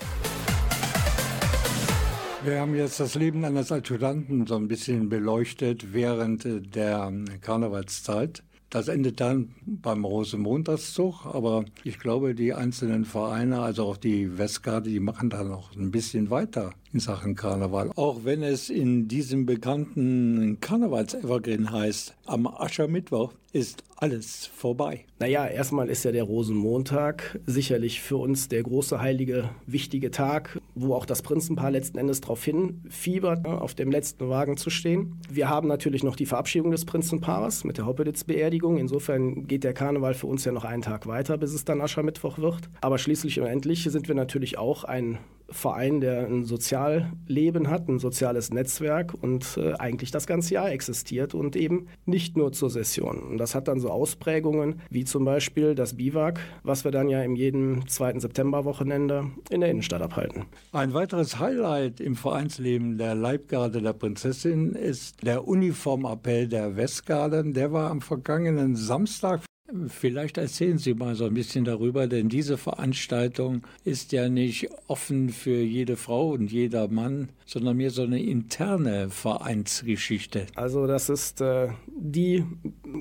[2.44, 8.42] Wir haben jetzt das Leben eines Adjutanten so ein bisschen beleuchtet während äh, der Karnevalszeit.
[8.68, 14.90] Das endet dann beim Rosenmontagszug, aber ich glaube, die einzelnen Vereine, also auch die Westgarde,
[14.90, 17.90] die machen da noch ein bisschen weiter in Sachen Karneval.
[17.96, 25.04] Auch wenn es in diesem bekannten Karnevals-Evergreen heißt, am Aschermittwoch ist alles vorbei.
[25.18, 30.94] Naja, erstmal ist ja der Rosenmontag sicherlich für uns der große, heilige, wichtige Tag, wo
[30.94, 35.20] auch das Prinzenpaar letzten Endes darauf hinfiebert, ne, auf dem letzten Wagen zu stehen.
[35.30, 38.78] Wir haben natürlich noch die Verabschiedung des Prinzenpaares mit der Hoppeditz-Beerdigung.
[38.78, 42.38] Insofern geht der Karneval für uns ja noch einen Tag weiter, bis es dann Aschermittwoch
[42.38, 42.68] wird.
[42.80, 46.44] Aber schließlich und endlich sind wir natürlich auch ein Verein, der ein
[46.84, 52.36] Sozialleben hat, ein soziales Netzwerk und äh, eigentlich das ganze Jahr existiert und eben nicht
[52.36, 53.18] nur zur Session.
[53.18, 57.22] Und das hat dann so Ausprägungen wie zum Beispiel das Biwak, was wir dann ja
[57.22, 60.44] in jedem zweiten Septemberwochenende in der Innenstadt abhalten.
[60.72, 67.44] Ein weiteres Highlight im Vereinsleben der Leibgarde der Prinzessin ist der Uniformappell der Westgarde.
[67.52, 69.42] Der war am vergangenen Samstag.
[69.88, 75.30] Vielleicht erzählen Sie mal so ein bisschen darüber, denn diese Veranstaltung ist ja nicht offen
[75.30, 80.46] für jede Frau und jeder Mann, sondern mehr so eine interne Vereinsgeschichte.
[80.54, 82.44] Also das ist äh, die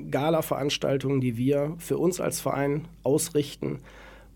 [0.10, 3.80] Gala-Veranstaltung, die wir für uns als Verein ausrichten,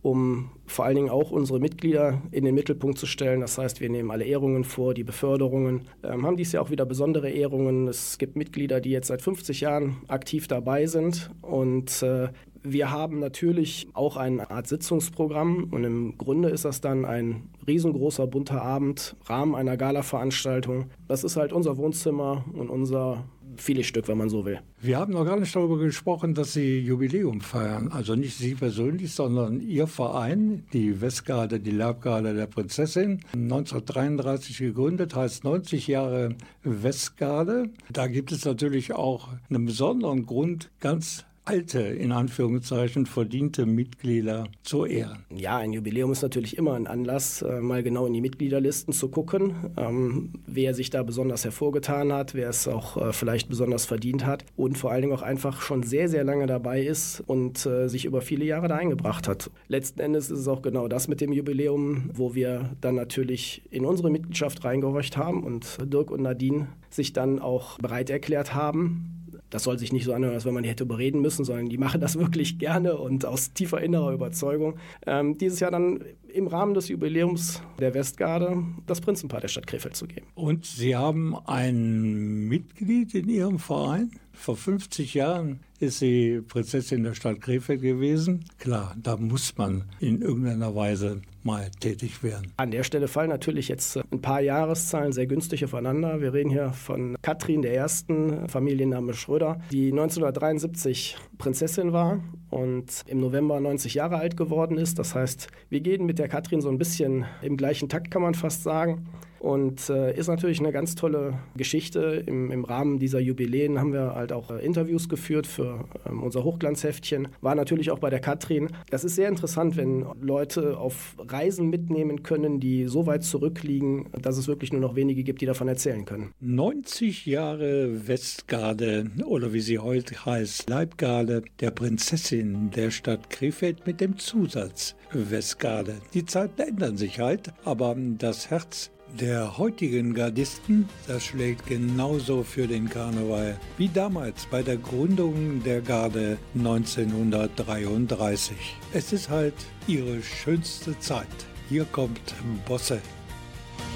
[0.07, 3.41] um vor allen Dingen auch unsere Mitglieder in den Mittelpunkt zu stellen.
[3.41, 6.85] Das heißt, wir nehmen alle Ehrungen vor, die Beförderungen, ähm, haben dies Jahr auch wieder
[6.85, 7.87] besondere Ehrungen.
[7.87, 12.29] Es gibt Mitglieder, die jetzt seit 50 Jahren aktiv dabei sind und äh,
[12.63, 18.27] wir haben natürlich auch eine Art Sitzungsprogramm und im Grunde ist das dann ein riesengroßer
[18.27, 20.89] bunter Abend, Rahmen einer Gala-Veranstaltung.
[21.07, 23.25] Das ist halt unser Wohnzimmer und unser
[23.61, 24.59] vieles Stück, wenn man so will.
[24.81, 27.89] Wir haben noch gar nicht darüber gesprochen, dass Sie Jubiläum feiern.
[27.91, 33.21] Also nicht Sie persönlich, sondern Ihr Verein, die Westgarde, die Leibgarde der Prinzessin.
[33.33, 37.69] 1933 gegründet, heißt 90 Jahre Westgarde.
[37.91, 44.85] Da gibt es natürlich auch einen besonderen Grund, ganz alte, in Anführungszeichen, verdiente Mitglieder zu
[44.85, 45.25] ehren.
[45.33, 49.09] Ja, ein Jubiläum ist natürlich immer ein Anlass, äh, mal genau in die Mitgliederlisten zu
[49.09, 54.25] gucken, ähm, wer sich da besonders hervorgetan hat, wer es auch äh, vielleicht besonders verdient
[54.25, 57.87] hat und vor allen Dingen auch einfach schon sehr, sehr lange dabei ist und äh,
[57.87, 59.49] sich über viele Jahre da eingebracht hat.
[59.67, 63.85] Letzten Endes ist es auch genau das mit dem Jubiläum, wo wir dann natürlich in
[63.85, 69.16] unsere Mitgliedschaft reingehorcht haben und Dirk und Nadine sich dann auch bereit erklärt haben,
[69.49, 71.77] das soll sich nicht so anhören, als wenn man die hätte überreden müssen, sondern die
[71.77, 74.77] machen das wirklich gerne und aus tiefer innerer Überzeugung.
[75.05, 79.95] Ähm, dieses Jahr dann im Rahmen des Jubiläums der Westgarde das Prinzenpaar der Stadt Krefeld
[79.95, 80.27] zu geben.
[80.35, 84.11] Und Sie haben ein Mitglied in Ihrem Verein?
[84.33, 88.45] Vor 50 Jahren ist sie Prinzessin der Stadt Krefeld gewesen.
[88.59, 92.51] Klar, da muss man in irgendeiner Weise mal tätig werden.
[92.57, 96.19] An der Stelle fallen natürlich jetzt ein paar Jahreszahlen sehr günstig aufeinander.
[96.19, 103.19] Wir reden hier von Katrin der Ersten, Familienname Schröder, die 1973 Prinzessin war und im
[103.19, 104.99] November 90 Jahre alt geworden ist.
[104.99, 108.33] Das heißt, wir gehen mit der Katrin so ein bisschen im gleichen Takt, kann man
[108.33, 109.07] fast sagen.
[109.39, 112.23] Und äh, ist natürlich eine ganz tolle Geschichte.
[112.25, 116.43] Im, Im, Rahmen dieser Jubiläen haben wir halt auch äh, Interviews geführt für ähm, unser
[116.43, 117.27] Hochglanzheftchen.
[117.41, 118.69] War natürlich auch bei der Katrin.
[118.89, 124.37] Das ist sehr interessant, wenn Leute auf Reisen mitnehmen können, die so weit zurückliegen, dass
[124.37, 126.33] es wirklich nur noch wenige gibt, die davon erzählen können.
[126.39, 134.01] 90 Jahre Westgarde oder wie sie heute heißt, Leibgarde der Prinzessin der Stadt Krefeld mit
[134.01, 135.95] dem Zusatz Westgarde.
[136.13, 142.67] Die Zeiten ändern sich halt, aber das Herz der heutigen Gardisten, das schlägt genauso für
[142.67, 148.55] den Karneval wie damals bei der Gründung der Garde 1933.
[148.93, 149.55] Es ist halt
[149.87, 151.25] ihre schönste Zeit.
[151.69, 152.35] Hier kommt
[152.67, 152.99] Bosse.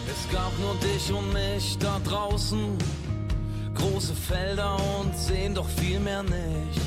[0.08, 2.78] Es gab nur dich und mich da draußen,
[3.76, 6.82] große Felder und sehen doch viel mehr nicht.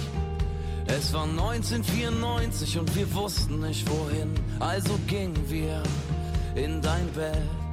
[0.86, 5.82] Es war 1994 und wir wussten nicht wohin, also gingen wir
[6.54, 7.63] in dein Bett.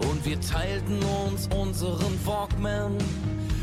[0.00, 2.98] Und wir teilten uns unseren Walkman,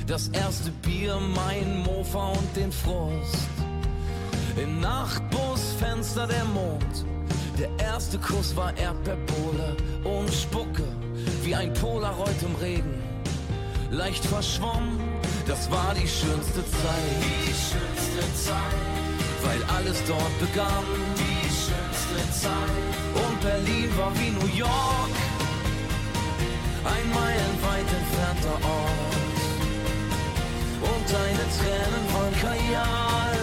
[0.07, 3.47] das erste Bier, mein Mofa und den Frust.
[4.61, 7.05] Im Nachtbusfenster der Mond,
[7.57, 10.83] der erste Kuss war Erdbeerbohle und Spucke,
[11.43, 13.01] wie ein Polaroid im Regen.
[13.91, 14.99] Leicht verschwommen,
[15.47, 17.11] das war die schönste Zeit.
[17.21, 18.81] Die schönste Zeit,
[19.43, 20.83] weil alles dort begann.
[21.17, 22.71] Die schönste Zeit,
[23.15, 25.11] und Berlin war wie New York
[26.85, 29.39] ein meilenweit entfernter Ort.
[30.81, 33.37] Und deine Tränen waren Kajal.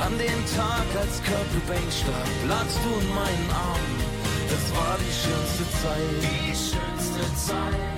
[0.00, 4.02] An dem Tag, als Kurt Cobain starb, lagst du in meinen Armen.
[4.50, 6.18] Das war die schönste Zeit.
[6.20, 7.92] Die schönste Zeit.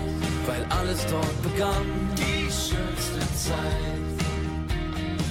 [0.47, 1.87] Weil alles dort begann.
[2.17, 4.05] Die schönste Zeit.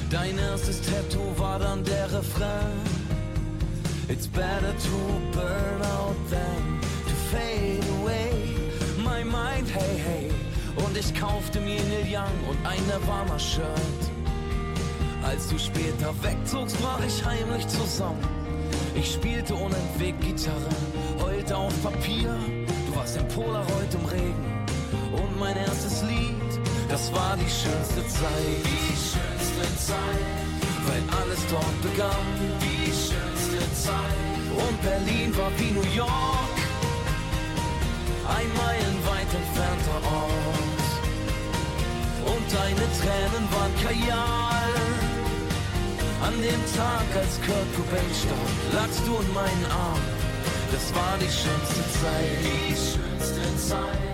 [0.10, 2.82] Dein erstes Tattoo war dann der Refrain.
[4.10, 4.98] It's better to
[5.32, 7.83] burn out than to fade
[9.64, 10.32] my mind, hey, hey.
[10.76, 14.02] Und ich kaufte mir Neil Young und ein Nirvana-Shirt.
[15.24, 18.20] Als du später wegzogst, brach ich heimlich zusammen.
[18.96, 20.70] Ich spielte unentwegt Gitarre,
[21.22, 22.36] heulte auf Papier.
[22.88, 24.66] Du warst ein Polaroid im Regen.
[25.14, 26.60] Und mein erstes Lied,
[26.90, 28.64] das war die schönste Zeit.
[28.66, 29.98] Die schönste Zeit,
[30.88, 32.26] weil alles dort begann.
[32.62, 34.24] Die schönste Zeit.
[34.52, 36.53] Und Berlin war wie New York
[38.38, 40.90] ein meilenweit entfernter Ort.
[42.32, 44.74] Und deine Tränen waren Kajal.
[46.28, 50.14] An dem Tag, als Kurt Cobain starb, lagst du in meinen Armen.
[50.72, 52.40] Das war die schönste Zeit.
[52.42, 54.13] Die schönste Zeit.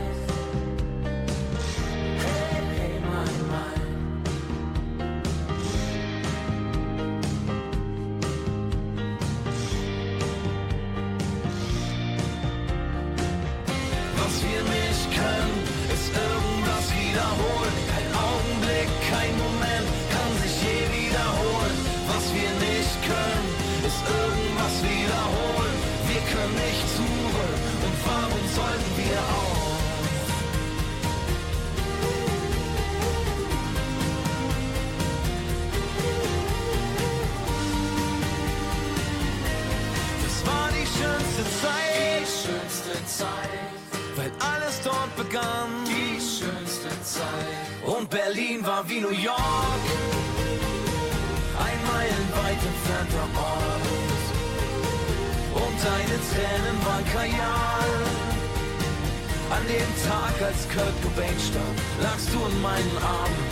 [60.42, 63.46] Als Kurt Cobain starb, lagst du in meinen Armen.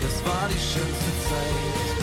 [0.00, 2.00] Das war die schönste Zeit.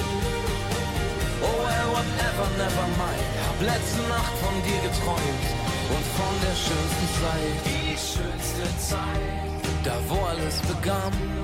[1.42, 3.28] Oh well, whatever, never mind.
[3.48, 5.48] Hab letzte Nacht von dir geträumt
[5.90, 7.58] und von der schönsten Zeit.
[7.66, 9.58] Die schönste Zeit.
[9.84, 11.37] Da wo alles begann.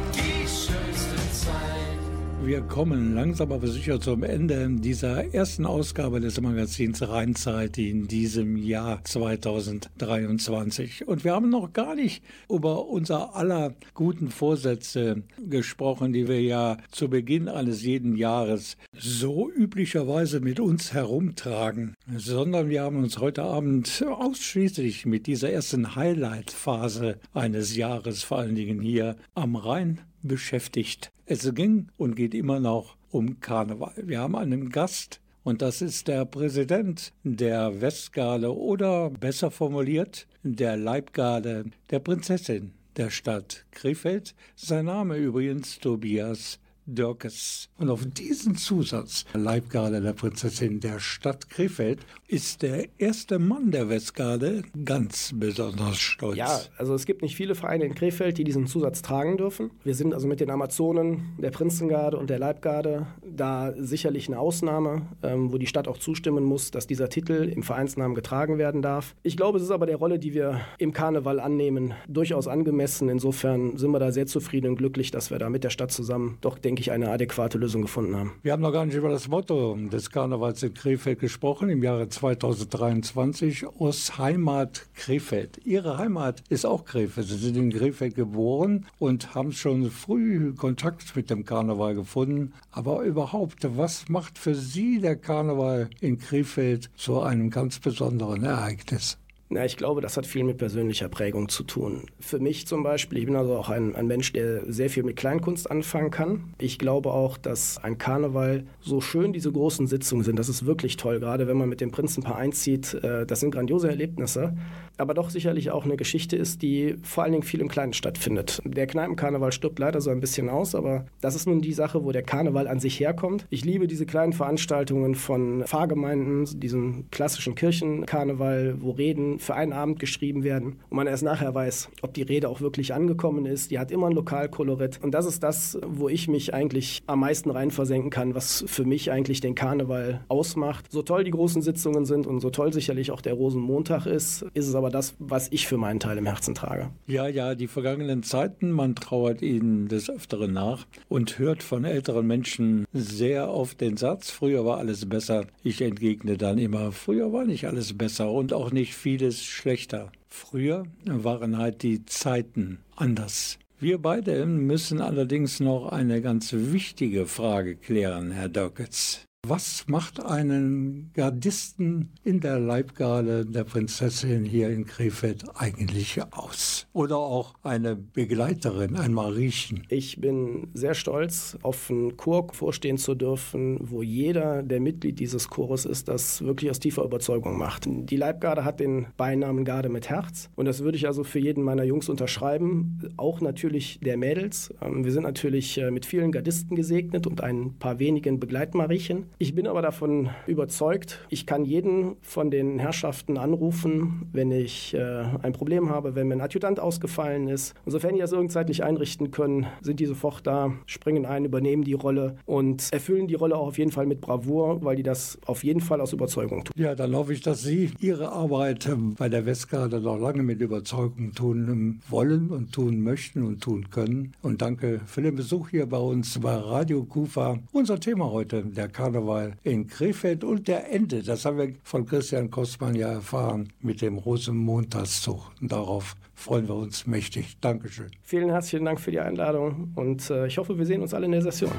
[2.45, 8.57] Wir kommen langsam aber sicher zum Ende dieser ersten Ausgabe des Magazins Rheinzeit in diesem
[8.57, 11.07] Jahr 2023.
[11.07, 16.75] Und wir haben noch gar nicht über unser aller guten Vorsätze gesprochen, die wir ja
[16.91, 23.43] zu Beginn eines jeden Jahres so üblicherweise mit uns herumtragen, sondern wir haben uns heute
[23.43, 31.11] Abend ausschließlich mit dieser ersten Highlight-Phase eines Jahres, vor allen Dingen hier am Rhein, beschäftigt.
[31.25, 33.93] Es ging und geht immer noch um Karneval.
[33.97, 40.77] Wir haben einen Gast und das ist der Präsident der Westgarde oder besser formuliert der
[40.77, 44.35] Leibgarde der Prinzessin der Stadt Krefeld.
[44.55, 47.69] Sein Name übrigens Tobias Dörkes.
[47.77, 53.89] Und auf diesen Zusatz, Leibgarde der Prinzessin der Stadt Krefeld, ist der erste Mann der
[53.89, 56.37] Westgarde ganz besonders stolz.
[56.37, 59.71] Ja, also es gibt nicht viele Vereine in Krefeld, die diesen Zusatz tragen dürfen.
[59.83, 65.03] Wir sind also mit den Amazonen, der Prinzengarde und der Leibgarde da sicherlich eine Ausnahme,
[65.21, 69.15] ähm, wo die Stadt auch zustimmen muss, dass dieser Titel im Vereinsnamen getragen werden darf.
[69.23, 73.09] Ich glaube, es ist aber der Rolle, die wir im Karneval annehmen, durchaus angemessen.
[73.09, 76.37] Insofern sind wir da sehr zufrieden und glücklich, dass wir da mit der Stadt zusammen
[76.41, 78.31] doch, denke ich, eine adäquate Lösung gefunden haben.
[78.41, 82.09] Wir haben noch gar nicht über das Motto des Karnevals in Krefeld gesprochen im Jahre
[82.09, 85.59] 2023 aus Heimat Krefeld.
[85.65, 87.27] Ihre Heimat ist auch Krefeld.
[87.27, 92.53] Sie sind in Krefeld geboren und haben schon früh Kontakt mit dem Karneval gefunden.
[92.71, 99.19] Aber überhaupt, was macht für Sie der Karneval in Krefeld zu einem ganz besonderen Ereignis?
[99.49, 102.07] Na, ich glaube, das hat viel mit persönlicher Prägung zu tun.
[102.19, 105.15] Für mich zum Beispiel, ich bin also auch ein, ein, Mensch, der sehr viel mit
[105.15, 106.53] Kleinkunst anfangen kann.
[106.57, 110.97] Ich glaube auch, dass ein Karneval, so schön diese großen Sitzungen sind, das ist wirklich
[110.97, 114.55] toll, gerade wenn man mit dem Prinzenpaar einzieht, äh, das sind grandiose Erlebnisse,
[114.97, 118.61] aber doch sicherlich auch eine Geschichte ist, die vor allen Dingen viel im Kleinen stattfindet.
[118.65, 122.11] Der Kneipenkarneval stirbt leider so ein bisschen aus, aber das ist nun die Sache, wo
[122.11, 123.45] der Karneval an sich herkommt.
[123.49, 129.99] Ich liebe diese kleinen Veranstaltungen von Pfarrgemeinden, diesem klassischen Kirchenkarneval, wo Reden für einen Abend
[129.99, 133.71] geschrieben werden und man erst nachher weiß, ob die Rede auch wirklich angekommen ist.
[133.71, 134.99] Die hat immer ein Lokalkolorit.
[135.01, 138.85] Und das ist das, wo ich mich eigentlich am meisten rein versenken kann, was für
[138.85, 140.91] mich eigentlich den Karneval ausmacht.
[140.91, 144.67] So toll die großen Sitzungen sind und so toll sicherlich auch der Rosenmontag ist, ist
[144.67, 146.89] es aber das, was ich für meinen Teil im Herzen trage.
[147.07, 152.27] Ja, ja, die vergangenen Zeiten, man trauert ihnen des Öfteren nach und hört von älteren
[152.27, 155.45] Menschen sehr oft den Satz, früher war alles besser.
[155.63, 160.11] Ich entgegne dann immer, früher war nicht alles besser und auch nicht vieles schlechter.
[160.29, 163.59] Früher waren halt die Zeiten anders.
[163.79, 169.25] Wir beide müssen allerdings noch eine ganz wichtige Frage klären, Herr Dockets.
[169.45, 176.87] Was macht einen Gardisten in der Leibgarde der Prinzessin hier in Krefeld eigentlich aus?
[176.93, 179.83] Oder auch eine Begleiterin, ein Mariechen?
[179.89, 185.49] Ich bin sehr stolz, auf einen Chor vorstehen zu dürfen, wo jeder, der Mitglied dieses
[185.49, 187.83] Chores ist, das wirklich aus tiefer Überzeugung macht.
[187.85, 191.65] Die Leibgarde hat den Beinamen Garde mit Herz und das würde ich also für jeden
[191.65, 194.73] meiner Jungs unterschreiben, auch natürlich der Mädels.
[194.81, 199.32] Ähm, wir sind natürlich äh, mit vielen Gardisten gesegnet und ein paar wenigen Begleitmariechen.
[199.39, 205.25] Ich bin aber davon überzeugt, ich kann jeden von den Herrschaften anrufen, wenn ich äh,
[205.41, 207.73] ein Problem habe, wenn mein Adjutant ausgefallen ist.
[207.83, 211.93] Und sofern die das irgendzeitlich einrichten können, sind die sofort da, springen ein, übernehmen die
[211.93, 215.63] Rolle und erfüllen die Rolle auch auf jeden Fall mit Bravour, weil die das auf
[215.63, 216.73] jeden Fall aus Überzeugung tun.
[216.75, 220.61] Ja, dann hoffe ich, dass Sie Ihre Arbeit ähm, bei der Westgarde noch lange mit
[220.61, 224.33] Überzeugung tun ähm, wollen und tun möchten und tun können.
[224.41, 227.57] Und danke für den Besuch hier bei uns bei Radio Kufa.
[227.71, 232.05] Unser Thema heute, der Karneval Karneval in Krefeld und der Ende, das haben wir von
[232.05, 235.51] Christian Kostmann ja erfahren, mit dem Rosenmontagszug.
[235.61, 237.57] Und darauf freuen wir uns mächtig.
[237.61, 238.11] Dankeschön.
[238.21, 241.31] Vielen herzlichen Dank für die Einladung und äh, ich hoffe, wir sehen uns alle in
[241.31, 241.71] der Session.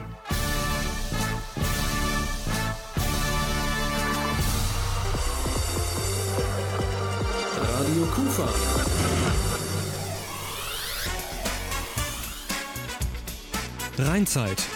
[7.60, 8.48] Radio Kufa.
[13.96, 14.66] Rheinzeit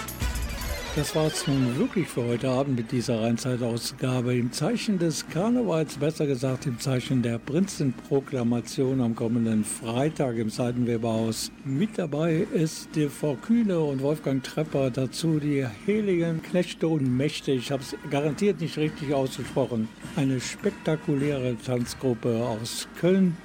[0.98, 4.34] das war es nun wirklich für heute Abend mit dieser Rheinzeitausgabe.
[4.34, 11.52] Im Zeichen des Karnevals, besser gesagt im Zeichen der Prinzenproklamation am kommenden Freitag im Seidenweberhaus.
[11.64, 17.52] Mit dabei ist die Frau Kühne und Wolfgang Trepper, dazu die Heiligen Knechte und Mächte.
[17.52, 19.88] Ich habe es garantiert nicht richtig ausgesprochen.
[20.16, 23.36] Eine spektakuläre Tanzgruppe aus Köln.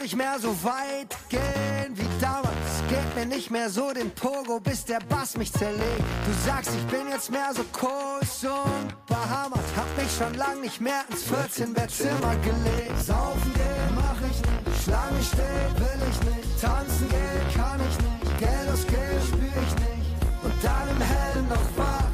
[0.08, 2.70] Nicht mehr so weit gehen wie damals.
[2.88, 6.06] Geht mir nicht mehr so den Pogo, bis der Bass mich zerlegt.
[6.26, 9.68] Du sagst, ich bin jetzt mehr so Kurs und Bahamas.
[9.76, 12.98] Hab mich schon lang nicht mehr ins 14-Bettzimmer gelegt.
[13.06, 16.62] Saufen gehen mach ich nicht, Schlange stehen will ich nicht.
[16.62, 20.10] Tanzen gehen kann ich nicht, Geld aus Geld spür ich nicht.
[20.42, 22.12] Und dann im Hellen noch wach,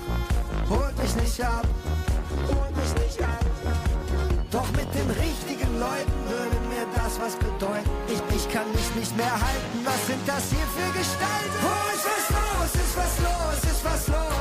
[0.68, 1.68] holt mich nicht ab,
[2.48, 3.46] holt mich nicht ab.
[4.54, 7.63] Doch mit den richtigen Leuten würde mir das was bedeuten.
[8.96, 9.86] Nicht mehr halten.
[9.86, 11.58] Was sind das hier für Gestalten?
[11.62, 12.84] Wo ist was los?
[12.84, 13.72] Ist was los?
[13.72, 14.33] Ist was los?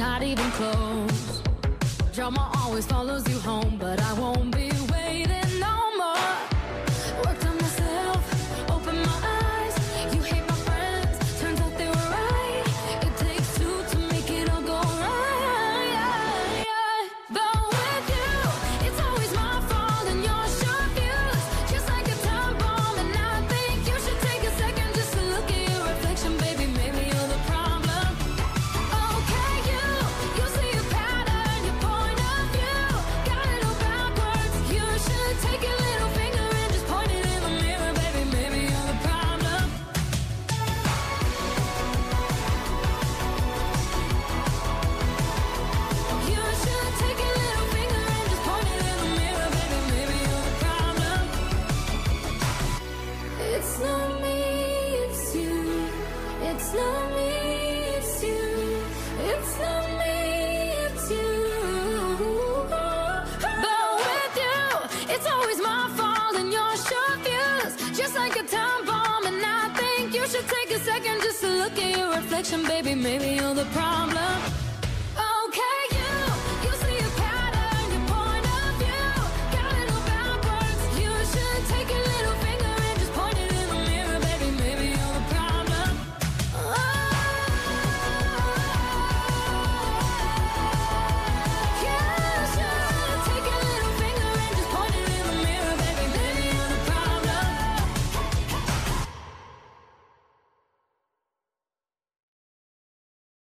[0.00, 0.89] Not even close.